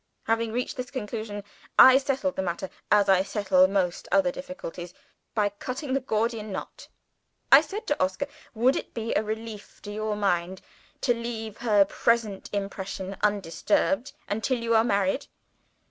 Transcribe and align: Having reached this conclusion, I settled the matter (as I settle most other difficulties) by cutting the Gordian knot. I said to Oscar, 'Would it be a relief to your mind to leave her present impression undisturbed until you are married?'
Having 0.23 0.51
reached 0.53 0.77
this 0.77 0.89
conclusion, 0.89 1.43
I 1.77 1.99
settled 1.99 2.35
the 2.35 2.41
matter 2.41 2.71
(as 2.91 3.07
I 3.07 3.21
settle 3.21 3.67
most 3.67 4.07
other 4.11 4.31
difficulties) 4.31 4.95
by 5.35 5.49
cutting 5.49 5.93
the 5.93 5.99
Gordian 5.99 6.51
knot. 6.51 6.87
I 7.51 7.61
said 7.61 7.85
to 7.85 8.03
Oscar, 8.03 8.25
'Would 8.55 8.75
it 8.75 8.95
be 8.95 9.13
a 9.13 9.21
relief 9.21 9.79
to 9.83 9.91
your 9.91 10.15
mind 10.15 10.61
to 11.01 11.13
leave 11.13 11.57
her 11.59 11.85
present 11.85 12.49
impression 12.51 13.15
undisturbed 13.21 14.13
until 14.27 14.57
you 14.57 14.73
are 14.73 14.83
married?' 14.83 15.27